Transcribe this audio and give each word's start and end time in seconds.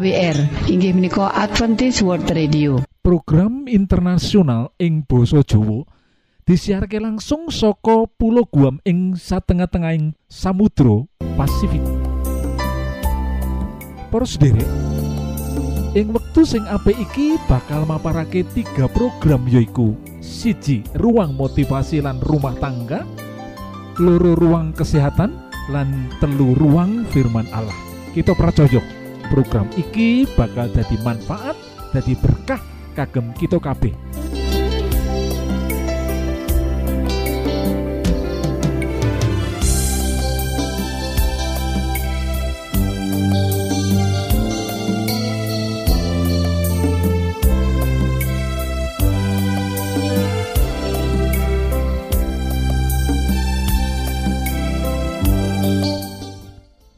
AWR 0.00 0.64
inggih 0.72 0.96
menika 0.96 1.28
Adventist 1.28 2.00
World 2.00 2.24
Radio. 2.32 2.80
Program 3.04 3.68
internasional 3.68 4.72
ing 4.80 5.04
Boso 5.04 5.44
Jowo 5.44 5.84
disiharke 6.48 6.96
langsung 6.96 7.52
soko 7.52 8.08
pulau 8.08 8.48
Guam 8.48 8.80
ing 8.88 9.12
satengah-tengahing 9.12 10.16
Samudro 10.24 11.04
Pasifik. 11.36 11.84
Poros 14.08 14.40
derek 14.40 14.64
ing 15.92 16.16
wektu 16.16 16.48
sing 16.48 16.64
apik 16.64 16.96
iki 16.96 17.36
bakal 17.44 17.84
maparake 17.84 18.40
tiga 18.56 18.88
program 18.96 19.44
yoiku 19.52 20.00
siji 20.24 20.80
ruang 20.96 21.36
motivasi 21.36 22.00
lan 22.00 22.16
rumah 22.24 22.56
tangga 22.56 23.04
loro 24.00 24.32
ruang 24.32 24.72
kesehatan 24.72 25.36
lan 25.68 26.08
telu 26.24 26.56
ruang 26.56 27.04
firman 27.12 27.44
Allah. 27.52 27.76
Kita 28.16 28.32
percaya 28.32 28.80
program 29.30 29.70
iki 29.78 30.26
bakal 30.34 30.66
jadi 30.74 30.96
manfaat 31.06 31.54
jadi 31.94 32.18
berkah 32.18 32.60
kagem 32.98 33.30
kita 33.38 33.56
kabeh 33.62 33.94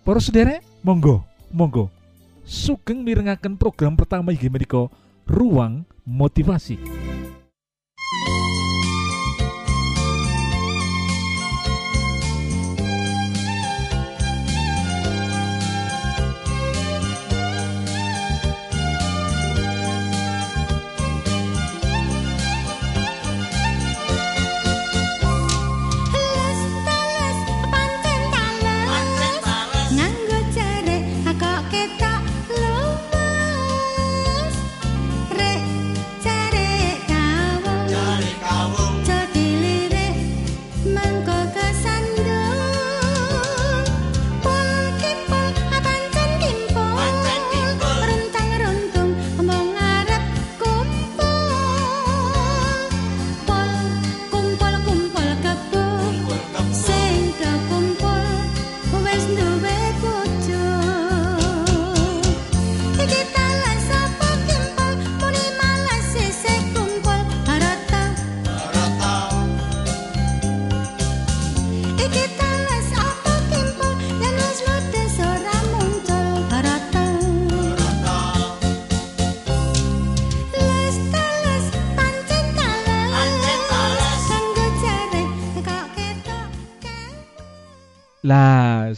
Para 0.03 0.21
monggo, 0.85 1.25
monggo. 1.57 2.02
Sugeng 2.43 3.07
mirengaken 3.07 3.55
program 3.55 3.95
pertama 3.95 4.35
inggih 4.35 4.51
menika 4.51 4.91
Ruang 5.31 5.87
Motivasi. 6.03 6.75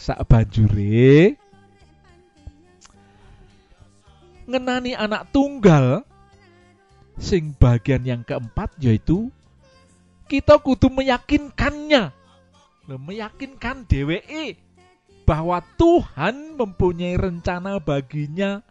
Sak 0.05 0.21
banjure 0.29 1.33
ngenani 4.45 4.93
anak 4.93 5.33
tunggal 5.33 6.05
sing 7.17 7.57
bagian 7.57 8.05
yang 8.05 8.21
keempat 8.21 8.69
yaitu 8.77 9.33
kita 10.29 10.61
kudu 10.61 10.93
meyakinkannya 10.93 12.13
meyakinkan 12.85 13.89
DWE 13.89 14.61
bahwa 15.25 15.65
Tuhan 15.73 16.53
mempunyai 16.53 17.17
rencana 17.17 17.81
baginya 17.81 18.61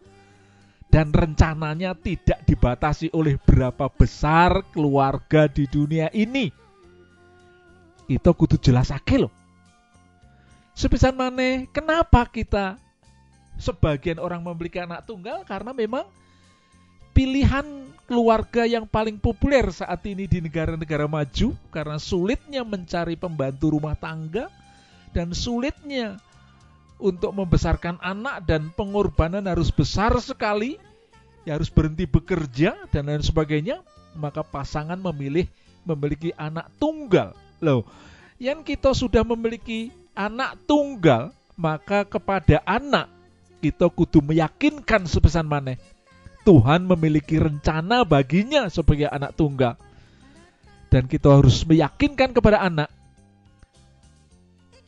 dan 0.87 1.11
rencananya 1.11 1.99
tidak 1.99 2.47
dibatasi 2.47 3.11
oleh 3.11 3.35
berapa 3.43 3.91
besar 3.91 4.63
keluarga 4.71 5.51
di 5.51 5.67
dunia 5.67 6.07
ini. 6.15 6.55
Kita 8.07 8.31
kudu 8.31 8.63
jelasake 8.63 9.19
loh. 9.19 9.44
Sepisan 10.75 11.15
maneh, 11.15 11.71
kenapa 11.71 12.27
kita 12.27 12.75
sebagian 13.63 14.19
orang 14.19 14.43
memiliki 14.43 14.83
anak 14.83 15.07
tunggal? 15.07 15.47
Karena 15.47 15.71
memang 15.71 16.03
pilihan 17.15 17.63
keluarga 18.11 18.67
yang 18.67 18.83
paling 18.85 19.17
populer 19.17 19.65
saat 19.71 20.03
ini 20.05 20.27
di 20.27 20.43
negara-negara 20.43 21.07
maju 21.07 21.55
karena 21.71 21.97
sulitnya 21.97 22.67
mencari 22.67 23.15
pembantu 23.15 23.79
rumah 23.79 23.95
tangga 23.95 24.51
dan 25.15 25.31
sulitnya 25.31 26.19
untuk 26.99 27.31
membesarkan 27.31 28.03
anak 28.03 28.43
dan 28.45 28.69
pengorbanan 28.75 29.47
harus 29.47 29.71
besar 29.71 30.11
sekali 30.19 30.77
ya 31.47 31.55
harus 31.55 31.71
berhenti 31.71 32.05
bekerja 32.05 32.75
dan 32.91 33.09
lain 33.09 33.23
sebagainya 33.23 33.79
maka 34.19 34.43
pasangan 34.43 34.99
memilih 34.99 35.47
memiliki 35.87 36.35
anak 36.35 36.67
tunggal. 36.83 37.33
Loh 37.63 37.87
yang 38.43 38.67
kita 38.67 38.91
sudah 38.91 39.23
memiliki 39.23 39.95
anak 40.15 40.57
tunggal 40.65 41.35
maka 41.59 42.07
kepada 42.07 42.63
anak 42.67 43.11
kita 43.63 43.91
kudu 43.91 44.23
meyakinkan 44.23 45.07
sepesan 45.07 45.47
maneh. 45.47 45.79
Tuhan 46.45 46.85
memiliki 46.85 47.41
rencana 47.41 48.05
baginya 48.05 48.69
sebagai 48.69 49.09
anak 49.09 49.33
tunggal. 49.33 49.81
Dan 50.93 51.11
kita 51.11 51.41
harus 51.41 51.65
meyakinkan 51.67 52.31
kepada 52.31 52.63
anak 52.63 52.93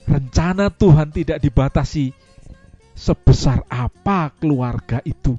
rencana 0.06 0.70
Tuhan 0.70 1.10
tidak 1.10 1.42
dibatasi 1.42 2.14
sebesar 2.94 3.66
apa 3.66 4.30
keluarga 4.38 5.02
itu. 5.02 5.34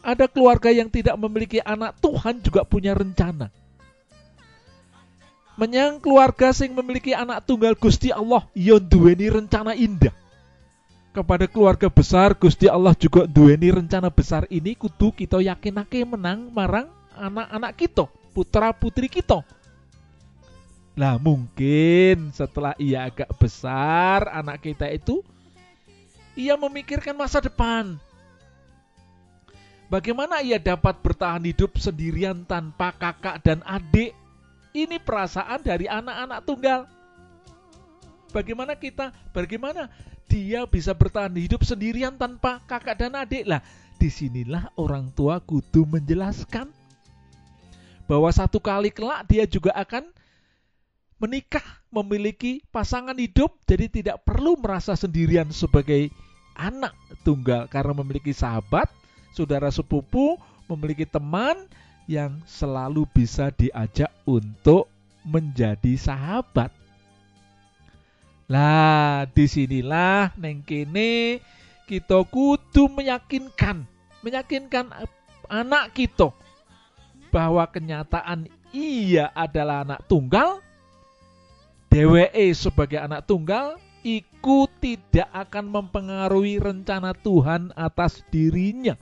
Ada 0.00 0.24
keluarga 0.24 0.72
yang 0.72 0.88
tidak 0.88 1.20
memiliki 1.20 1.60
anak 1.60 2.00
Tuhan 2.00 2.40
juga 2.40 2.64
punya 2.64 2.96
rencana 2.96 3.52
menyang 5.60 6.00
keluarga 6.00 6.56
sing 6.56 6.72
memiliki 6.72 7.12
anak 7.12 7.44
tunggal 7.44 7.76
Gusti 7.76 8.08
Allah 8.08 8.48
yon 8.56 8.80
duweni 8.80 9.28
rencana 9.28 9.76
indah. 9.76 10.16
Kepada 11.12 11.44
keluarga 11.44 11.92
besar 11.92 12.32
Gusti 12.32 12.64
Allah 12.64 12.96
juga 12.96 13.28
duweni 13.28 13.68
rencana 13.68 14.08
besar 14.08 14.48
ini 14.48 14.72
kudu 14.72 15.12
kita 15.12 15.36
yakinake 15.44 16.00
menang 16.08 16.48
marang 16.48 16.88
anak-anak 17.12 17.76
kita 17.76 18.08
putra 18.32 18.72
putri 18.72 19.12
kita. 19.12 19.44
Lah 20.96 21.20
mungkin 21.20 22.32
setelah 22.32 22.72
ia 22.80 23.04
agak 23.04 23.28
besar 23.36 24.32
anak 24.32 24.64
kita 24.64 24.88
itu 24.88 25.20
ia 26.40 26.56
memikirkan 26.56 27.12
masa 27.12 27.44
depan. 27.44 28.00
Bagaimana 29.92 30.40
ia 30.40 30.56
dapat 30.56 31.02
bertahan 31.02 31.42
hidup 31.42 31.76
sendirian 31.76 32.46
tanpa 32.46 32.94
kakak 32.94 33.42
dan 33.42 33.60
adik 33.66 34.14
Ini 34.70 35.02
perasaan 35.02 35.60
dari 35.66 35.90
anak-anak 35.90 36.40
tunggal. 36.46 36.80
Bagaimana 38.30 38.78
kita, 38.78 39.10
bagaimana 39.34 39.90
dia 40.30 40.62
bisa 40.62 40.94
bertahan 40.94 41.34
hidup 41.34 41.66
sendirian 41.66 42.14
tanpa 42.14 42.62
kakak 42.70 42.94
dan 43.02 43.18
adik 43.18 43.42
lah. 43.50 43.58
Di 43.98 44.06
sinilah 44.06 44.70
orang 44.78 45.10
tua 45.12 45.42
kudu 45.42 45.84
menjelaskan 45.84 46.70
bahwa 48.06 48.30
satu 48.30 48.62
kali 48.62 48.94
kelak 48.94 49.26
dia 49.26 49.44
juga 49.44 49.74
akan 49.74 50.06
menikah, 51.20 51.62
memiliki 51.92 52.64
pasangan 52.72 53.14
hidup, 53.18 53.52
jadi 53.68 53.90
tidak 53.90 54.22
perlu 54.24 54.56
merasa 54.56 54.96
sendirian 54.96 55.52
sebagai 55.52 56.08
anak 56.56 56.96
tunggal 57.26 57.68
karena 57.68 57.92
memiliki 57.92 58.32
sahabat, 58.32 58.88
saudara 59.36 59.68
sepupu, 59.68 60.40
memiliki 60.70 61.04
teman 61.04 61.68
yang 62.10 62.42
selalu 62.42 63.06
bisa 63.06 63.54
diajak 63.54 64.10
untuk 64.26 64.90
menjadi 65.22 65.94
sahabat. 65.94 66.74
Lah, 68.50 69.30
di 69.30 69.46
sinilah 69.46 70.34
neng 70.34 70.66
kene 70.66 71.38
kita 71.86 72.26
kudu 72.26 72.90
meyakinkan, 72.90 73.86
meyakinkan 74.26 74.90
anak 75.46 75.94
kita 75.94 76.34
bahwa 77.30 77.62
kenyataan 77.70 78.50
ia 78.74 79.30
adalah 79.30 79.86
anak 79.86 80.02
tunggal, 80.10 80.58
DWE 81.94 82.50
sebagai 82.58 82.98
anak 82.98 83.22
tunggal, 83.30 83.78
iku 84.02 84.66
tidak 84.82 85.30
akan 85.30 85.70
mempengaruhi 85.70 86.58
rencana 86.58 87.14
Tuhan 87.14 87.70
atas 87.78 88.26
dirinya. 88.34 88.98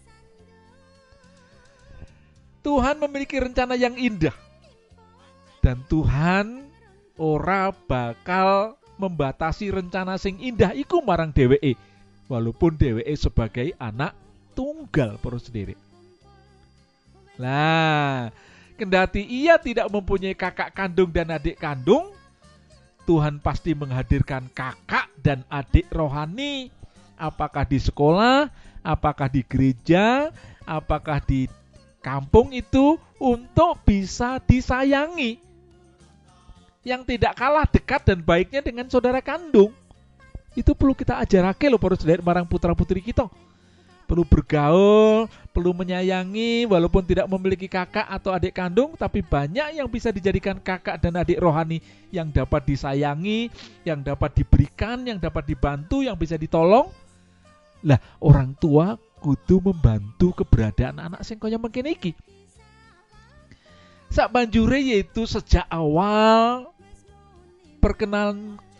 Tuhan 2.68 3.00
memiliki 3.00 3.40
rencana 3.40 3.80
yang 3.80 3.96
indah. 3.96 4.36
Dan 5.64 5.80
Tuhan 5.88 6.68
ora 7.16 7.72
bakal 7.72 8.76
membatasi 9.00 9.72
rencana 9.72 10.20
sing 10.20 10.36
indah 10.36 10.76
iku 10.76 11.00
marang 11.00 11.32
DWE. 11.32 11.72
Walaupun 12.28 12.76
DWE 12.76 13.14
sebagai 13.16 13.72
anak 13.80 14.12
tunggal 14.52 15.16
perlu 15.16 15.40
sendiri. 15.40 15.72
Lah, 17.40 18.28
kendati 18.76 19.24
ia 19.24 19.56
tidak 19.56 19.88
mempunyai 19.88 20.36
kakak 20.36 20.76
kandung 20.76 21.08
dan 21.08 21.32
adik 21.32 21.56
kandung, 21.56 22.12
Tuhan 23.08 23.40
pasti 23.40 23.72
menghadirkan 23.72 24.52
kakak 24.52 25.08
dan 25.24 25.40
adik 25.48 25.88
rohani, 25.88 26.68
apakah 27.16 27.64
di 27.64 27.80
sekolah, 27.80 28.52
apakah 28.84 29.32
di 29.32 29.40
gereja, 29.40 30.28
apakah 30.68 31.24
di 31.24 31.48
kampung 32.00 32.54
itu 32.54 32.96
untuk 33.18 33.80
bisa 33.82 34.38
disayangi. 34.42 35.38
Yang 36.86 37.16
tidak 37.16 37.36
kalah 37.36 37.66
dekat 37.68 38.02
dan 38.06 38.22
baiknya 38.24 38.64
dengan 38.64 38.88
saudara 38.88 39.20
kandung. 39.20 39.74
Itu 40.56 40.72
perlu 40.72 40.96
kita 40.96 41.20
ajarake 41.20 41.68
loh 41.68 41.78
para 41.78 41.94
saudara 41.94 42.24
marang 42.24 42.48
putra 42.48 42.72
putri 42.72 43.04
kita 43.04 43.28
perlu 44.08 44.24
bergaul, 44.24 45.28
perlu 45.52 45.76
menyayangi, 45.76 46.64
walaupun 46.64 47.04
tidak 47.04 47.28
memiliki 47.28 47.68
kakak 47.68 48.08
atau 48.08 48.32
adik 48.32 48.56
kandung, 48.56 48.96
tapi 48.96 49.20
banyak 49.20 49.76
yang 49.76 49.84
bisa 49.84 50.08
dijadikan 50.08 50.56
kakak 50.56 50.96
dan 50.96 51.20
adik 51.20 51.36
rohani 51.36 51.84
yang 52.08 52.32
dapat 52.32 52.64
disayangi, 52.64 53.52
yang 53.84 54.00
dapat 54.00 54.32
diberikan, 54.32 55.04
yang 55.04 55.20
dapat 55.20 55.44
dibantu, 55.44 56.00
yang 56.00 56.16
bisa 56.16 56.40
ditolong. 56.40 56.88
Lah, 57.84 58.00
orang 58.18 58.56
tua 58.56 58.96
kudu 59.18 59.60
membantu 59.60 60.32
keberadaan 60.42 61.02
anak 61.02 61.26
sing 61.26 61.36
kaya 61.36 61.58
mungkin 61.58 61.90
iki. 61.90 62.14
Sak 64.08 64.32
banjure 64.32 64.80
yaitu 64.80 65.28
sejak 65.28 65.68
awal 65.68 66.72
perkenal 67.82 68.32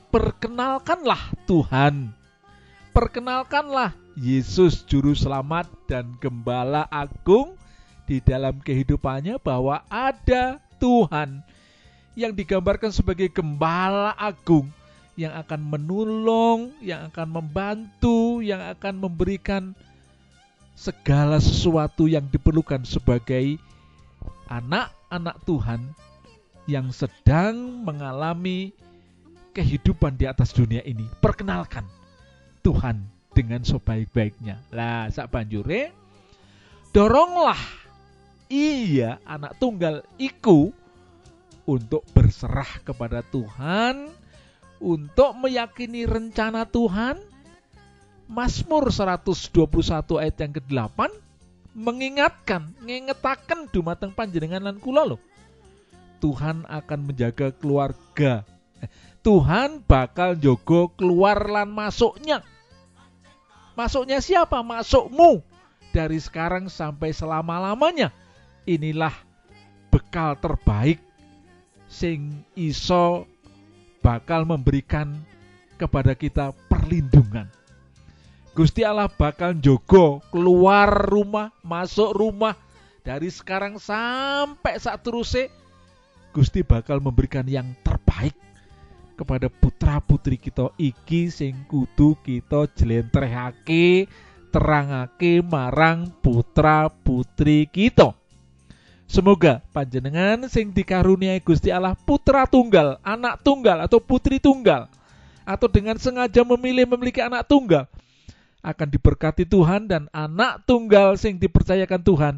perkenalkanlah 0.08 1.35
Tuhan. 1.44 2.17
Perkenalkanlah 2.96 3.93
Yesus 4.19 4.82
juru 4.88 5.14
selamat 5.14 5.70
dan 5.87 6.17
gembala 6.19 6.88
agung 6.90 7.55
di 8.08 8.19
dalam 8.25 8.58
kehidupannya 8.58 9.37
bahwa 9.38 9.85
ada 9.87 10.58
Tuhan 10.81 11.44
yang 12.19 12.35
digambarkan 12.35 12.90
sebagai 12.90 13.31
gembala 13.31 14.17
agung 14.19 14.67
yang 15.19 15.35
akan 15.35 15.61
menolong, 15.67 16.70
yang 16.79 17.11
akan 17.11 17.26
membantu, 17.31 18.38
yang 18.38 18.62
akan 18.75 19.02
memberikan 19.02 19.75
segala 20.78 21.42
sesuatu 21.42 22.06
yang 22.06 22.30
diperlukan 22.30 22.86
sebagai 22.86 23.58
anak-anak 24.46 25.42
Tuhan 25.42 25.82
yang 26.70 26.94
sedang 26.94 27.82
mengalami 27.82 28.70
kehidupan 29.50 30.14
di 30.14 30.30
atas 30.30 30.54
dunia 30.54 30.86
ini. 30.86 31.02
Perkenalkan 31.19 31.82
Tuhan 32.62 33.02
dengan 33.34 33.66
sebaik-baiknya. 33.66 34.62
Lah, 34.70 35.10
sak 35.10 35.34
banjure 35.34 35.90
doronglah 36.94 37.58
iya 38.48 39.20
anak 39.26 39.60
tunggal 39.60 40.06
iku 40.16 40.72
untuk 41.69 42.00
berserah 42.16 42.80
kepada 42.80 43.20
Tuhan, 43.28 44.08
untuk 44.80 45.36
meyakini 45.36 46.08
rencana 46.08 46.64
Tuhan. 46.64 47.20
Mazmur 48.28 48.92
121 48.92 50.20
ayat 50.20 50.36
yang 50.36 50.52
ke-8 50.60 50.98
mengingatkan, 51.72 52.70
ngengetaken 52.84 53.72
dumateng 53.72 54.12
panjenengan 54.12 54.69
lan 54.69 54.76
kula 54.76 55.08
loh. 55.08 55.20
Tuhan 56.20 56.69
akan 56.69 57.00
menjaga 57.08 57.54
keluarga. 57.56 58.44
Eh, 58.84 58.90
Tuhan 59.25 59.80
bakal 59.86 60.36
jogo 60.36 60.92
keluar 60.94 61.46
lan 61.48 61.70
masuknya 61.70 62.42
Masuknya 63.78 64.19
siapa? 64.19 64.58
Masukmu. 64.58 65.38
Dari 65.94 66.19
sekarang 66.19 66.66
sampai 66.66 67.14
selama-lamanya. 67.14 68.10
Inilah 68.66 69.14
bekal 69.86 70.34
terbaik 70.34 70.98
sing 71.86 72.42
iso 72.58 73.22
bakal 74.02 74.42
memberikan 74.42 75.14
kepada 75.78 76.19
kita 76.19 76.50
perlindungan. 76.66 77.46
Gusti 78.58 78.82
Allah 78.82 79.06
bakal 79.06 79.55
jogo 79.62 80.19
keluar 80.34 80.90
rumah, 80.90 81.55
masuk 81.62 82.10
rumah 82.10 82.58
dari 83.06 83.31
sekarang 83.31 83.78
sampai 83.78 84.75
saat 84.82 84.99
terusnya 84.99 85.46
Gusti 86.34 86.66
bakal 86.66 86.99
memberikan 86.99 87.46
yang 87.46 87.70
terbaik 87.87 88.34
kepada 89.14 89.46
putra 89.46 90.02
putri 90.02 90.35
kita 90.35 90.75
iki 90.75 91.30
sing 91.30 91.54
kudu 91.71 92.18
kita 92.26 92.66
jlentrehake 92.75 94.11
terangake 94.50 95.38
marang 95.38 96.11
putra 96.18 96.90
putri 96.90 97.71
kita. 97.71 98.11
Semoga 99.06 99.62
panjenengan 99.71 100.50
sing 100.50 100.75
dikaruniai 100.75 101.38
Gusti 101.47 101.71
Allah 101.71 101.94
putra 101.94 102.42
tunggal, 102.42 102.99
anak 103.06 103.38
tunggal 103.47 103.87
atau 103.87 104.02
putri 104.02 104.42
tunggal 104.42 104.90
atau 105.47 105.71
dengan 105.71 105.94
sengaja 105.94 106.42
memilih 106.42 106.90
memiliki 106.90 107.23
anak 107.23 107.47
tunggal 107.47 107.87
akan 108.68 108.88
diberkati 108.92 109.48
Tuhan 109.48 109.88
dan 109.88 110.12
anak 110.12 110.68
tunggal 110.68 111.16
sing 111.16 111.40
dipercayakan 111.40 112.04
Tuhan 112.04 112.34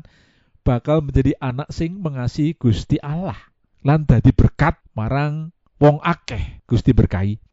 bakal 0.63 1.03
menjadi 1.03 1.35
anak 1.43 1.75
sing 1.75 1.99
mengasihi 1.99 2.55
Gusti 2.55 3.03
Allah. 3.03 3.37
Lan 3.83 4.07
dadi 4.07 4.31
berkat 4.31 4.79
marang 4.95 5.51
wong 5.83 5.99
akeh. 5.99 6.63
Gusti 6.71 6.95
berkahi 6.95 7.50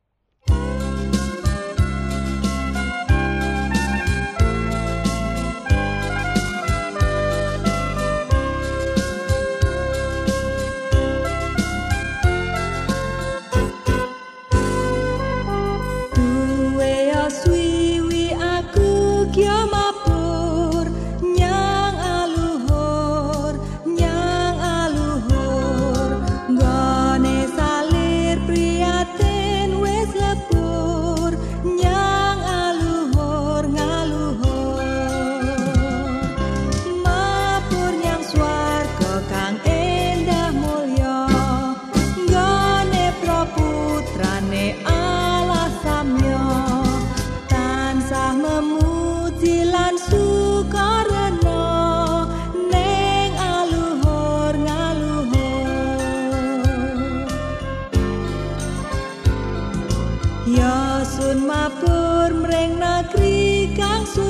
caso 63.77 64.26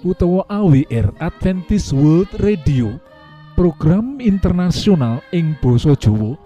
utawa 0.00 0.48
AWR 0.48 1.12
Adventist 1.20 1.92
World 1.92 2.32
Radio 2.40 2.96
program 3.52 4.16
internasional 4.16 5.20
ing 5.36 5.52
basa 5.60 5.92
Jawa 5.92 6.36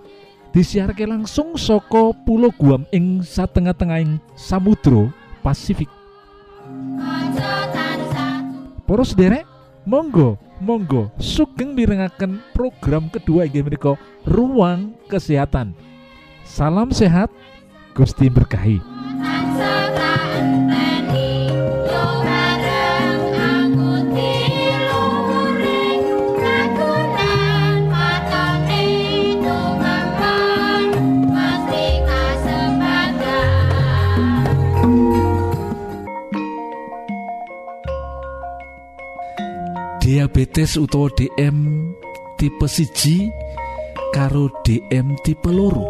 disiarke 0.50 1.06
langsung 1.06 1.54
saka 1.54 2.10
Pulau 2.26 2.50
Guam 2.54 2.82
ing 2.90 3.22
satengah-tengahing 3.22 4.18
Samudra 4.34 5.10
Pasifik. 5.42 5.90
Para 8.84 9.02
sederek 9.06 9.46
monggo 9.86 10.38
monggo 10.62 11.10
sugeng 11.18 11.74
mirengaken 11.74 12.42
program 12.54 13.10
kedua 13.10 13.46
inggih 13.46 13.66
Ruang 14.26 14.94
Kesehatan. 15.06 15.74
Salam 16.42 16.90
sehat 16.90 17.30
Gusti 17.94 18.26
berkahi 18.28 18.93
diabetes 40.14 40.78
utawa 40.78 41.10
DM 41.10 41.90
tipe 42.38 42.70
siji 42.70 43.34
karo 44.14 44.46
DM 44.62 45.18
tipe 45.26 45.50
loro. 45.50 45.82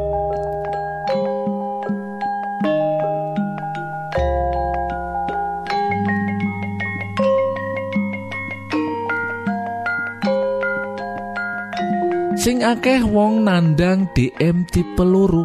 Sing 12.40 12.64
akeh 12.64 13.04
wong 13.04 13.44
nandang 13.44 14.08
DM 14.16 14.64
tipe 14.72 15.04
loro. 15.04 15.44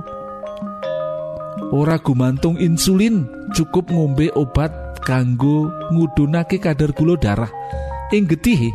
Ora 1.75 1.99
gumantung 1.99 2.55
insulin 2.55 3.27
cukup 3.51 3.91
ngombe 3.91 4.31
obat 4.39 4.71
kanggo 5.03 5.67
ngudunake 5.91 6.63
kadar 6.63 6.95
gula 6.95 7.19
darah 7.19 7.51
ing 8.09 8.25
getihe 8.25 8.73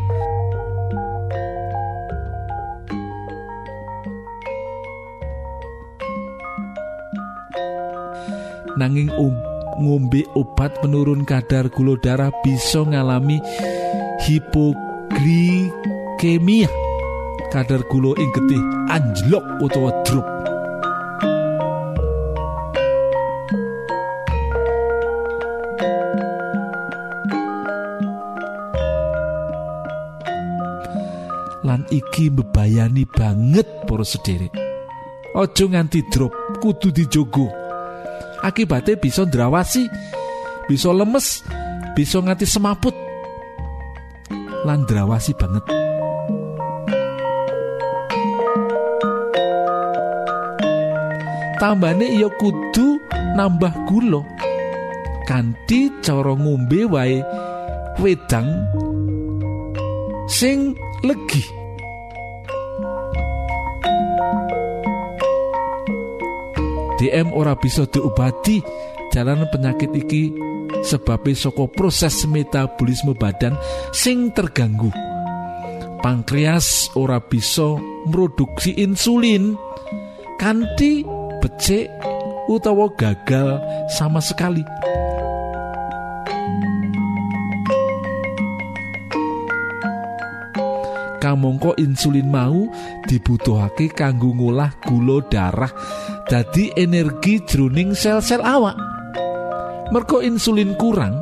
nanging 8.79 9.11
um, 9.19 9.35
ngombe 9.83 10.23
obat 10.39 10.79
penurun 10.79 11.27
kadar 11.27 11.67
gula 11.71 11.97
darah 11.99 12.31
bisa 12.47 12.87
ngalami 12.87 13.43
hipoglikemia 14.23 16.71
kadar 17.51 17.83
gula 17.91 18.15
ing 18.19 18.31
getih 18.39 18.63
anjlok 18.91 19.45
utawa 19.63 20.03
drop 20.07 20.34
iki 31.91 32.31
mbebayani 32.31 33.05
banget 33.05 33.67
para 33.89 34.05
sederek 34.05 34.75
ojo 35.35 35.65
nganti 35.69 36.01
drop 36.09 36.33
kudu 36.63 36.95
dijogo. 36.95 37.51
Akibatnya 38.45 38.95
bisa 38.97 39.27
ndrawasi 39.27 39.83
bisa 40.71 40.95
lemes 40.95 41.43
bisa 41.99 42.23
nganti 42.23 42.47
semaput. 42.47 42.95
Lan 44.65 44.87
ndrawasi 44.87 45.35
banget. 45.37 45.65
Tambane 51.61 52.07
iya 52.09 52.29
kudu 52.39 53.01
nambah 53.37 53.73
gula. 53.89 54.23
Kanthi 55.25 55.89
cara 56.05 56.37
ngombe 56.37 56.85
wae 56.85 57.25
wedang 57.97 58.49
sing 60.29 60.77
legi 61.01 61.64
DM 67.05 67.37
ora 67.37 67.53
bisa 67.53 67.85
diobati 67.85 68.65
jalanan 69.13 69.45
penyakit 69.53 69.93
iki 69.93 70.33
sebabnya 70.81 71.37
saka 71.37 71.69
proses 71.69 72.25
metabolisme 72.25 73.13
badan 73.13 73.61
sing 73.93 74.33
terganggu. 74.33 74.89
Pankreas 76.01 76.89
ora 76.97 77.21
bisa 77.21 77.77
produksi 78.09 78.81
insulin 78.81 79.53
kanthi 80.41 81.05
becik 81.45 81.93
utawa 82.49 82.89
gagal 82.97 83.61
sama 83.93 84.25
sekali. 84.25 84.65
Kamangka 91.21 91.77
insulin 91.77 92.33
mau 92.33 92.65
dibutuhake 93.05 93.93
kanggo 93.93 94.33
ngolah 94.33 94.73
gula 94.85 95.21
darah 95.29 95.73
dadi 96.29 96.73
energi 96.77 97.41
jroning 97.45 97.93
sel-sel 97.93 98.41
awak. 98.41 98.77
Merko 99.93 100.25
insulin 100.25 100.73
kurang 100.81 101.21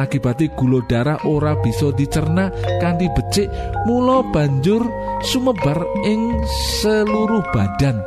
akibatnya 0.00 0.48
gula 0.56 0.80
darah 0.88 1.20
ora 1.28 1.52
bisa 1.60 1.92
dicerna 1.92 2.48
kanthi 2.80 3.04
becik 3.12 3.52
mula 3.84 4.24
banjur 4.32 4.80
sumebar 5.28 5.76
ing 6.08 6.40
seluruh 6.80 7.44
badan. 7.52 8.00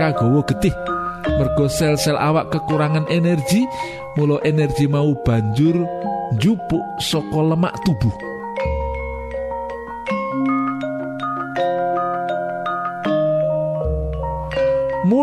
Kagawa 0.00 0.42
getih 0.50 0.74
mergo 1.38 1.70
sel-sel 1.70 2.18
awak 2.18 2.50
kekurangan 2.50 3.06
energi 3.12 3.62
mula 4.18 4.42
energi 4.42 4.90
mau 4.90 5.14
banjur 5.22 5.86
njupuk 6.34 6.84
saka 6.98 7.40
lemak 7.40 7.76
tubuh 7.84 8.31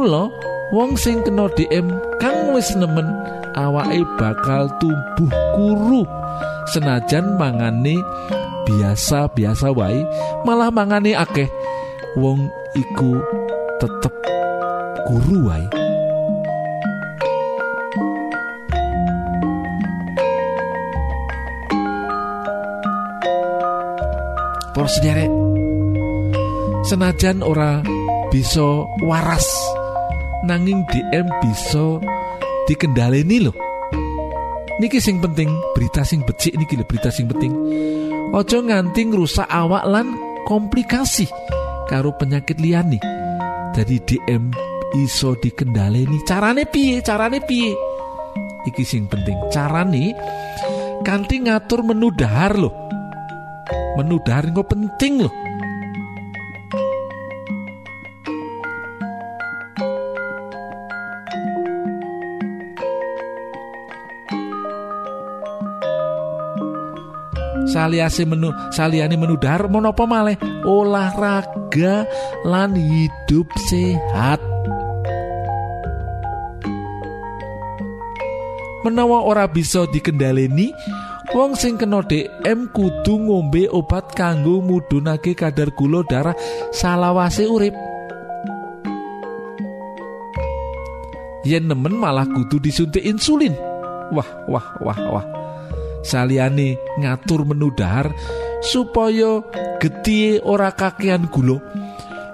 Mula 0.09 0.25
wong 0.73 0.97
sing 0.97 1.21
kena 1.21 1.45
DM 1.53 1.85
kang 2.17 2.57
wis 2.57 2.73
nemen 2.73 3.05
awake 3.53 4.01
bakal 4.17 4.65
tumbuh 4.81 5.29
kuru 5.53 6.01
senajan 6.73 7.37
mangane 7.37 7.93
biasa-biasa 8.65 9.69
wae 9.69 10.01
malah 10.49 10.73
mangane 10.73 11.13
akeh. 11.13 11.45
Wong 12.17 12.49
iku 12.73 13.21
tetep 13.77 14.09
kuru 15.05 15.45
wae. 15.45 15.69
Senajan 26.89 27.45
ora 27.45 27.85
bisa 28.33 28.89
waras 29.05 29.45
nanging 30.45 30.85
DM 30.87 31.27
bisa 31.43 31.99
dikendaleni 32.69 33.43
loh 33.43 33.55
niki 34.79 35.03
sing 35.03 35.19
penting 35.19 35.51
berita 35.75 36.07
sing 36.07 36.23
becik 36.23 36.55
niki 36.55 36.79
lho 36.79 36.87
berita 36.87 37.11
sing 37.11 37.27
penting. 37.27 37.51
Ojo 38.31 38.63
nganti 38.63 39.11
ngrusak 39.11 39.49
awak 39.51 39.83
lan 39.83 40.15
komplikasi 40.47 41.27
karo 41.91 42.15
penyakit 42.15 42.57
liyane. 42.57 42.97
Jadi 43.75 43.95
DM 44.07 44.49
iso 45.03 45.35
dikendaleni. 45.37 46.23
Carane 46.23 46.63
piye? 46.65 47.03
Carane 47.03 47.43
piye? 47.43 47.75
Iki 48.65 48.83
sing 48.87 49.11
penting. 49.11 49.35
Carane 49.51 50.15
kanthi 51.03 51.43
ngatur 51.43 51.83
menu 51.83 52.11
dahar 52.15 52.55
loh 52.59 52.73
menu 53.95 54.19
dahar 54.23 54.51
penting 54.51 55.27
loh 55.27 55.33
saliase 67.79 68.27
menu 68.27 68.51
saliyane 68.75 69.15
menu 69.15 69.39
dahar 69.39 69.71
menapa 69.71 70.03
malih? 70.03 70.35
Olahraga 70.67 72.03
lan 72.43 72.75
hidup 72.75 73.47
sehat. 73.71 74.43
Menawa 78.83 79.23
ora 79.23 79.47
bisa 79.47 79.87
dikendaleni 79.91 80.75
wong 81.31 81.55
sing 81.55 81.79
kena 81.79 82.03
DM 82.03 82.67
kudu 82.75 83.15
ngombe 83.15 83.71
obat 83.71 84.11
kanggo 84.11 84.59
mudhunake 84.59 85.35
kadar 85.35 85.71
gula 85.71 86.03
darah 86.03 86.35
salawase 86.75 87.47
urip. 87.47 87.75
Yen 91.47 91.71
nemen 91.71 91.95
malah 91.95 92.27
kudu 92.27 92.59
disuntik 92.59 93.07
insulin. 93.07 93.55
Wah 94.11 94.27
wah 94.51 94.67
wah 94.83 94.99
wah 95.15 95.38
saliyane 96.09 96.81
ngatur 96.97 97.45
menu 97.45 97.69
dahar 97.77 98.09
supaya 98.65 99.45
getih 99.77 100.41
ora 100.41 100.73
kakean 100.73 101.29
gula. 101.29 101.61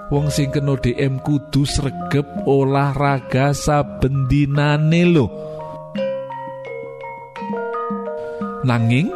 Wong 0.08 0.30
sing 0.32 0.54
kena 0.54 0.78
DM 0.80 1.20
kudu 1.20 1.66
sregep 1.66 2.24
olahraga 2.48 3.52
saben 3.52 4.30
lho. 5.12 5.26
Nanging 8.64 9.10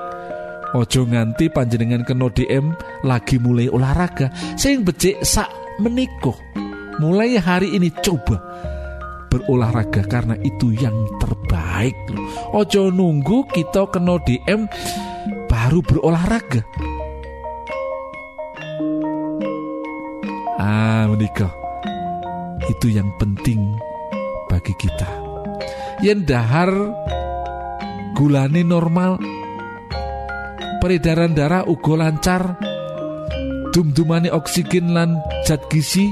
ojo 0.74 1.02
nganti 1.06 1.50
panjenengan 1.50 2.06
kena 2.06 2.30
DM 2.30 2.74
lagi 3.02 3.42
mulai 3.42 3.66
olahraga 3.66 4.30
sing 4.54 4.86
becik 4.86 5.18
sak 5.26 5.50
meniko 5.82 6.38
mulai 7.02 7.40
hari 7.40 7.74
ini 7.74 7.90
coba 8.02 8.38
berolahraga 9.30 10.06
karena 10.06 10.34
itu 10.42 10.74
yang 10.74 10.94
terbaik 11.18 11.49
loh. 11.88 12.24
Ojo 12.60 12.92
nunggu 12.92 13.48
kita 13.48 13.88
kena 13.88 14.20
DM 14.20 14.68
baru 15.48 15.80
berolahraga. 15.80 16.62
Ah, 20.60 21.08
menikah. 21.08 21.52
Itu 22.68 22.92
yang 22.92 23.08
penting 23.16 23.80
bagi 24.52 24.76
kita. 24.76 25.08
Yen 26.04 26.28
dahar 26.28 26.68
gulane 28.12 28.60
normal, 28.60 29.16
peredaran 30.84 31.32
darah 31.32 31.64
uga 31.64 31.94
lancar, 31.96 32.60
dum-dumane 33.72 34.28
oksigen 34.28 34.92
lan 34.92 35.22
zat 35.48 35.64
gizi 35.72 36.10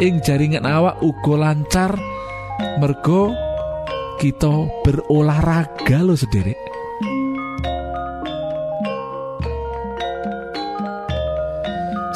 ing 0.00 0.24
jaringan 0.24 0.64
awak 0.64 0.96
uga 1.04 1.34
lancar 1.36 1.92
mergo 2.80 3.49
kita 4.20 4.68
berolahraga 4.84 6.04
lo 6.04 6.12
sendiri 6.12 6.70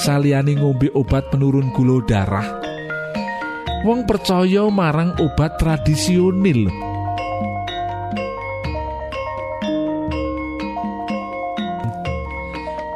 saliyane 0.05 0.53
ngombe 0.61 0.93
obat 0.93 1.33
penurun 1.33 1.73
gula 1.73 2.05
darah. 2.05 2.45
Wong 3.89 4.05
percaya 4.05 4.69
marang 4.69 5.17
obat 5.17 5.57
tradisional. 5.57 6.69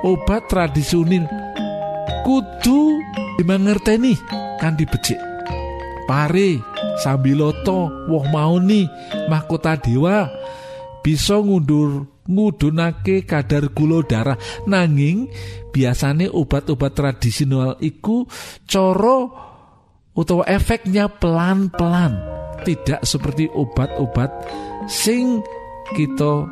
Obat 0.04 0.52
tradisional 0.52 1.24
kudu 2.28 3.00
dimangerteni 3.40 4.12
kan 4.60 4.76
dibecik 4.76 5.16
pare 6.04 6.60
sambiloto 6.98 8.10
woh 8.10 8.24
mauni 8.28 8.84
mahkota 9.30 9.78
dewa 9.78 10.28
bisa 11.02 11.38
ngundur 11.38 12.04
ngudunake 12.28 13.24
kadar 13.24 13.72
gula 13.72 14.04
darah. 14.04 14.36
Nanging 14.68 15.32
biasane 15.72 16.28
obat-obat 16.28 16.92
tradisional 16.92 17.80
iku 17.80 18.28
coro 18.68 19.32
utawa 20.12 20.44
efeknya 20.44 21.08
pelan-pelan. 21.08 22.12
Tidak 22.62 23.00
seperti 23.06 23.48
obat-obat 23.48 24.28
sing 24.90 25.40
kita 25.96 26.44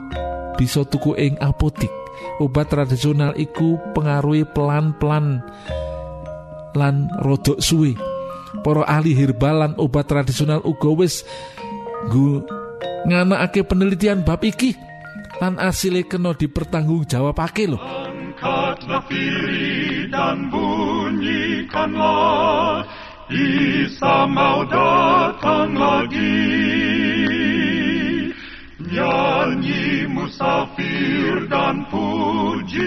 bisa 0.57 0.87
tuku 0.89 1.13
ing 1.21 1.37
apotik. 1.43 1.93
Obat 2.41 2.73
tradisional 2.73 3.37
iku 3.37 3.77
pengaruhi 3.93 4.49
pelan-pelan 4.57 5.45
lan 6.77 7.09
rodok 7.25 7.61
suwe 7.61 8.16
para 8.65 8.85
ahli 8.87 9.13
herbal 9.17 9.57
lan 9.61 9.73
obat 9.77 10.07
tradisional 10.09 10.61
uga 10.63 10.93
wis 10.93 11.25
nganakake 13.07 13.63
penelitian 13.67 14.23
bab 14.23 14.43
iki 14.45 14.77
lan 15.41 15.59
asile 15.61 16.03
kena 16.09 16.33
dipertanggungjawabake 16.33 17.69
lho. 17.69 17.79
Angkatlah 17.81 19.05
diri 19.09 20.09
dan 20.13 20.53
bunyikanlah 20.53 21.97
Isa 23.27 24.23
mau 24.31 24.63
datang 24.71 25.75
lagi. 25.75 26.47
Nyanyi 28.87 30.07
musafir 30.07 31.51
dan 31.51 31.83
pujikanlah 31.91 32.87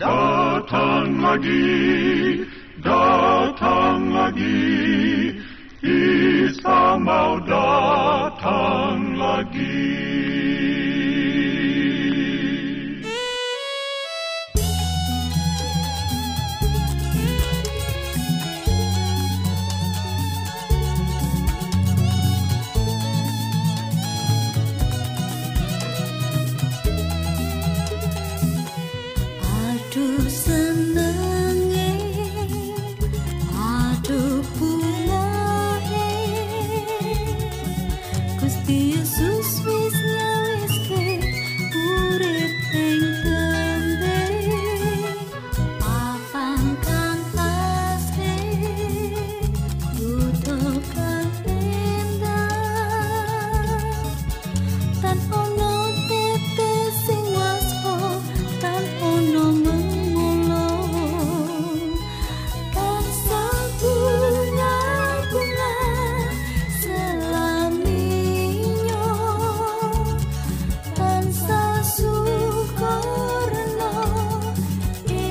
Datang 0.00 1.20
lagi, 1.20 2.40
datang 2.80 4.08
lagi, 4.08 5.36
Isa 5.84 6.96
mau 6.96 7.36
datang 7.44 9.20
lagi. 9.20 10.11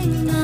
in 0.04 0.26
my 0.26 0.41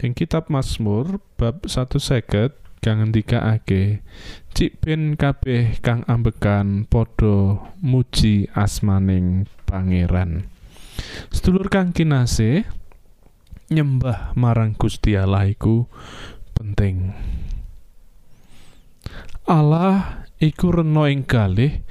Ing 0.00 0.16
kitab 0.16 0.48
Mazmur 0.48 1.20
bab 1.36 1.68
1 1.68 2.00
seket 2.00 2.56
kang 2.80 3.04
ngendikake 3.04 4.00
Cik 4.56 4.80
ben 4.80 5.12
kabeh 5.12 5.76
kang 5.84 6.08
ambekan 6.08 6.88
padha 6.88 7.60
muji 7.84 8.48
asmaning 8.56 9.44
pangeran. 9.68 10.48
Sedulur 11.28 11.68
kang 11.68 11.92
kinasih 11.92 12.64
nyembah 13.68 14.32
marang 14.40 14.72
Gusti 14.72 15.20
Allah 15.20 15.44
iku 15.52 15.84
penting. 16.56 17.12
Allah 19.44 20.24
iku 20.40 20.80
rena 20.80 21.12
ing 21.12 21.28
kalih 21.28 21.84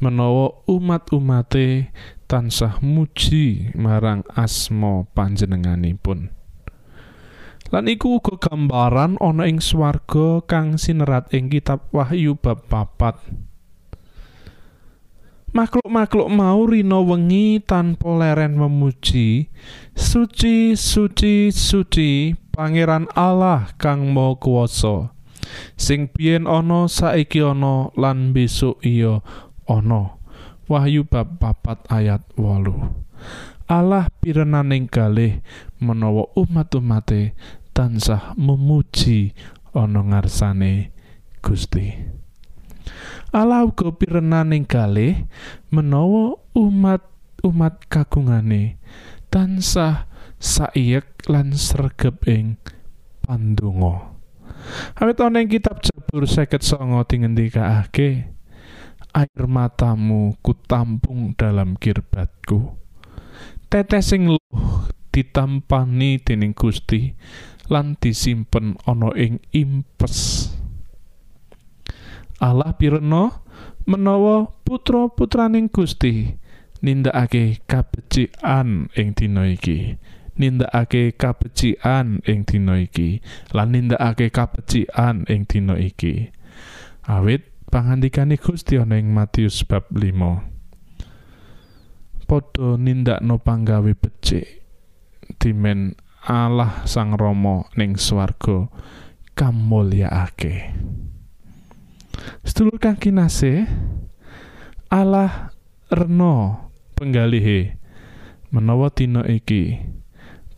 menawa 0.00 0.64
umat-umate 0.64 1.92
tansah 2.24 2.80
muji 2.80 3.76
marang 3.76 4.24
asma 4.32 5.04
panjenenganipun. 5.12 6.39
Lan 7.70 7.86
iku 7.86 8.18
uga 8.18 8.34
gambaran 8.34 9.14
ana 9.22 9.46
ing 9.46 9.62
swarga 9.62 10.42
kang 10.42 10.74
sinerat 10.74 11.30
ing 11.30 11.46
kitab 11.46 11.86
Wahyu 11.94 12.34
bab 12.34 12.66
papat. 12.66 13.14
Makhluk-makhluk 15.50 16.30
mau 16.30 16.62
rina 16.66 17.02
wengi 17.02 17.58
tanpa 17.62 18.06
leren 18.14 18.54
memuji, 18.54 19.50
suci, 19.98 20.78
suci, 20.78 21.50
suci, 21.50 22.38
Pangeran 22.54 23.06
Allah 23.14 23.70
kang 23.78 24.14
Maha 24.14 24.38
Kuwasa. 24.38 25.14
Sing 25.74 26.10
biyen 26.10 26.50
ana 26.50 26.90
saiki 26.90 27.42
ana 27.42 27.90
lan 27.94 28.34
besok 28.34 28.82
iya 28.82 29.22
ana. 29.70 30.18
Wahyu 30.66 31.06
bab 31.06 31.38
papat 31.38 31.82
ayat 31.90 32.22
8. 32.34 33.70
Allah 33.70 34.10
pirenaning 34.18 34.90
kalih 34.90 35.42
menawa 35.78 36.26
umat-umate 36.34 37.38
tansah 37.80 38.36
memuji 38.36 39.32
ana 39.72 40.04
ngarsane 40.04 40.92
Gusti. 41.40 41.96
Allah 43.32 43.64
uga 43.64 43.88
pirenaning 43.96 44.68
kalih 44.68 45.24
menawa 45.72 46.36
umat-umat 46.52 47.88
kagungane 47.88 48.76
tansah 49.32 50.04
saiyek 50.36 51.24
lan 51.32 51.56
sregep 51.56 52.20
ing 52.28 52.60
pandonga. 53.24 54.12
Awit 55.00 55.16
ana 55.24 55.40
ing 55.40 55.48
kitab 55.48 55.80
Jabur 55.80 56.28
59 56.28 56.60
dingendikake 57.08 58.28
air 59.16 59.44
matamu 59.48 60.36
kutampung 60.44 61.32
dalam 61.32 61.80
kirbatku 61.80 62.76
tetesing 63.72 64.36
luh 64.36 64.84
ditampani 65.10 66.22
dening 66.22 66.54
Gusti 66.54 67.16
lan 67.70 67.94
disimpen 68.02 68.74
ana 68.84 69.14
ing 69.14 69.38
impes. 69.54 70.50
Allah 72.42 72.74
pirena 72.74 73.44
menawa 73.86 74.50
putra-putraning 74.66 75.70
Gusti 75.70 76.34
nindakake 76.82 77.62
kabecikan 77.70 78.90
ing 78.98 79.14
dina 79.14 79.46
iki. 79.46 79.94
Nindakake 80.40 81.14
kabecikan 81.14 82.24
ing 82.26 82.42
dina 82.48 82.80
iki 82.80 83.22
lan 83.54 83.76
nindakake 83.76 84.34
kabecikan 84.34 85.28
ing 85.30 85.46
dina 85.46 85.78
iki. 85.78 86.34
Awit 87.06 87.46
pangandikane 87.70 88.34
Gusti 88.34 88.76
ana 88.82 88.98
ing 88.98 89.14
Matius 89.14 89.62
bab 89.62 89.86
5 89.94 90.50
padha 92.30 92.78
nindakno 92.78 93.42
panggawe 93.42 93.90
becik 93.90 94.62
dimen 95.42 95.98
Allah 96.24 96.84
Sang 96.84 97.16
Rama 97.16 97.64
ning 97.76 97.96
swarga 97.96 98.68
kamulyaake 99.32 100.76
Sedulur 102.44 102.76
kang 102.76 103.00
kinasih 103.00 103.64
Allah 104.90 105.54
rena 105.86 106.66
penggalihe. 106.98 107.78
Menawa 108.50 108.90
dina 108.90 109.22
iki 109.22 109.78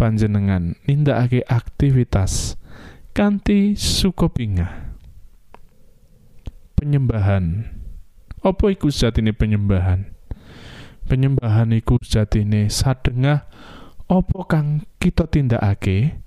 panjenengan 0.01 0.81
nindakake 0.89 1.45
aktivitas 1.45 2.57
kanthi 3.13 3.77
sukopingah 3.77 4.97
penyembahan. 6.81 7.69
Apa 8.41 8.73
iku 8.73 8.89
sejatine 8.89 9.37
penyembahan? 9.37 10.09
Penyembahan 11.05 11.77
iku 11.77 12.01
sejatine 12.01 12.73
sadengah 12.73 13.45
apa 14.13 14.45
kang 14.45 14.85
kita 15.01 15.25
tindakake? 15.25 16.21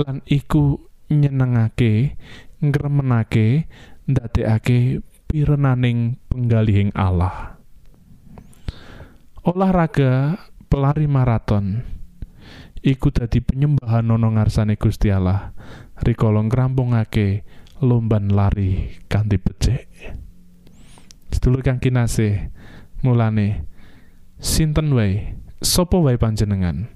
Lan 0.00 0.24
iku 0.24 0.80
nyenengake 1.12 2.16
ngremenake 2.64 3.68
ndadekake 4.08 5.04
pirenaning 5.28 6.16
penggalihing 6.32 6.96
Allah. 6.96 7.60
Olahraga 9.44 10.40
pelari 10.72 11.04
maraton. 11.04 11.84
Iku 12.86 13.10
dadi 13.10 13.42
penyembahan 13.42 14.06
ana 14.06 14.28
ngarsane 14.30 14.78
Gusti 14.78 15.10
Allah. 15.10 15.52
Rikala 16.00 16.40
ngrampungake 16.46 17.42
lomban 17.82 18.30
lari 18.30 18.96
kanthi 19.10 19.36
becik. 19.42 19.90
Sedulur 21.34 21.60
kang 21.66 21.82
kinasih 21.82 22.48
mulane 23.02 23.66
sinten 24.38 24.94
wae? 24.94 25.34
Sapa 25.58 25.98
wae 25.98 26.14
panjenengan 26.20 26.95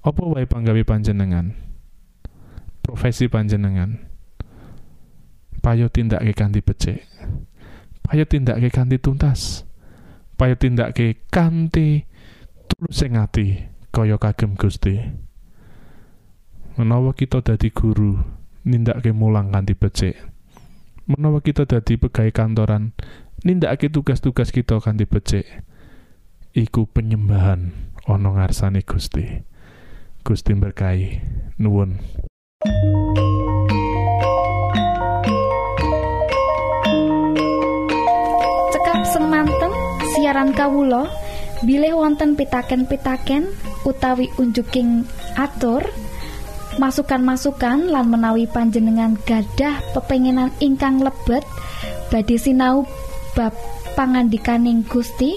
apa 0.00 0.22
wae 0.24 0.48
panggawe 0.48 0.80
panjenengan? 0.80 1.52
Profesi 2.80 3.28
panjenengan. 3.28 4.00
Payo 5.60 5.92
tindake 5.92 6.32
kanthi 6.32 6.64
becik. 6.64 7.04
Payo 8.00 8.24
tindake 8.24 8.72
kanthi 8.72 8.96
tuntas. 8.96 9.68
Payo 10.40 10.56
tindake 10.56 11.20
kanthi 11.28 12.08
tulus 12.64 13.04
ing 13.04 13.20
ati 13.20 13.60
kaya 13.92 14.16
kagem 14.16 14.56
Gusti. 14.56 14.96
Menawa 16.80 17.12
kita 17.12 17.44
dadi 17.44 17.68
guru 17.68 18.16
nindakake 18.64 19.12
mulang 19.12 19.52
kanthi 19.52 19.76
becik. 19.76 20.16
Menawa 21.04 21.44
kita 21.44 21.68
dadi 21.68 22.00
pegawai 22.00 22.32
kantoran 22.32 22.96
nindakake 23.44 23.92
tugas-tugas 23.92 24.48
kita 24.48 24.80
kanthi 24.80 25.04
becik. 25.04 25.44
Iku 26.56 26.88
penyembahan 26.88 27.68
ana 28.08 28.28
ngarsane 28.32 28.80
Gusti 28.80 29.49
Gusti 30.30 30.54
berkahi 30.54 31.18
nuwun. 31.58 31.98
Cekap 38.70 39.02
semanten 39.10 39.74
siaran 40.14 40.54
kawulo 40.54 41.10
bilih 41.66 41.98
wonten 41.98 42.38
pitaken-pitaken 42.38 43.50
utawi 43.82 44.30
unjuking 44.38 45.02
atur 45.34 45.82
masukan-masukan 46.78 47.90
lan 47.90 48.06
menawi 48.06 48.46
panjenengan 48.46 49.18
gadah 49.26 49.82
pepenginan 49.98 50.54
ingkang 50.62 51.02
lebet 51.02 51.42
badhe 52.14 52.38
sinau 52.38 52.86
bab 53.34 53.50
pangandikaning 53.98 54.86
Gusti. 54.86 55.34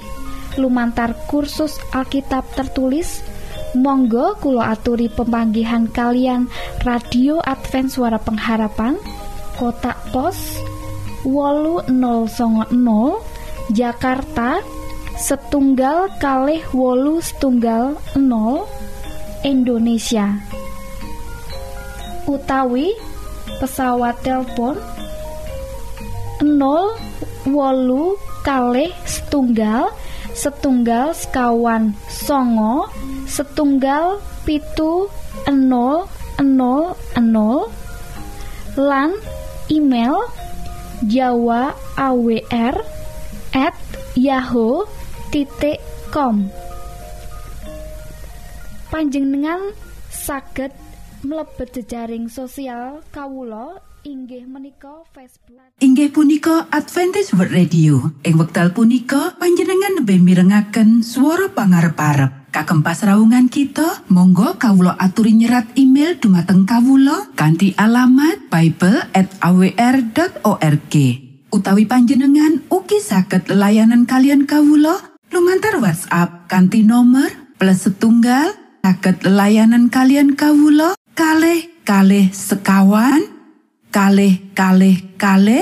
Lumantar 0.54 1.18
kursus 1.26 1.82
Alkitab 1.98 2.46
tertulis 2.54 3.26
Monggo 3.74 4.38
kulo 4.38 4.62
aturi 4.62 5.10
pemanggihan 5.10 5.90
kalian 5.90 6.46
radio 6.86 7.42
Advent 7.42 7.90
suara 7.90 8.22
pengharapan 8.22 9.02
kotak 9.58 9.98
pos 10.14 10.62
wolu 11.26 11.82
000 11.90 12.30
Jakarta 13.74 14.62
setunggal 15.18 16.06
kalih 16.22 16.62
wolu 16.70 17.18
setunggal 17.18 17.98
0 18.14 18.70
Indonesia. 19.42 20.38
Utawi 22.30 22.94
pesawat 23.58 24.22
telepon 24.22 24.78
0 26.46 27.50
wolu 27.50 28.22
kalih 28.46 28.94
setunggal 29.02 29.90
setunggal 30.34 31.14
sekawan 31.16 31.94
songo 32.10 32.90
setunggal 33.30 34.20
pitu 34.44 35.08
enol 35.48 36.10
enol 36.42 36.98
enol. 37.16 37.70
Lan 38.74 39.14
email 39.70 40.18
jawa 41.06 41.78
awr 41.94 42.76
at 43.54 43.78
yahoo 44.18 44.90
titik 45.30 45.78
com. 46.10 46.50
Panjenengan 48.90 49.74
saged 50.10 50.74
mlebet 51.26 51.70
jejaring 51.74 52.30
sosial 52.30 53.02
kawulo 53.10 53.82
inggih 54.04 54.44
menika 54.44 55.08
Facebook. 55.16 55.64
Inggih 55.80 56.12
punika 56.12 56.68
Adventist 56.70 57.32
World 57.40 57.56
Radio. 57.56 58.12
Ing 58.28 58.36
wekdal 58.36 58.76
punika 58.76 59.36
panjenengan 59.40 60.04
lebih 60.04 60.20
mirengaken 60.20 61.00
suara 61.02 61.48
pangarep-arep. 61.52 62.52
Kagem 62.54 62.86
kita 63.50 64.06
monggo 64.14 64.62
kawulo 64.62 64.94
aturi 64.94 65.34
nyerat 65.34 65.74
email 65.74 66.22
dumateng 66.22 66.70
kawulo 66.70 67.34
kanthi 67.34 67.74
alamat 67.74 68.46
Bible 68.54 69.10
at 69.10 69.34
awr.org 69.42 70.94
utawi 71.50 71.90
panjenengan 71.90 72.62
ugi 72.70 73.02
saged 73.02 73.50
layanan 73.50 74.06
kalian 74.06 74.46
kawulo 74.46 75.02
lumantar 75.34 75.82
WhatsApp 75.82 76.46
kanthi 76.46 76.86
nomor 76.86 77.34
plus 77.58 77.90
setunggal 77.90 78.54
saged 78.86 79.26
layanan 79.26 79.90
kalian 79.90 80.38
kawulo 80.38 80.94
kalih 81.18 81.74
kalih 81.82 82.30
sekawan 82.30 83.33
kalih 83.94 84.42
kalih 84.58 84.58
kalih 84.58 84.98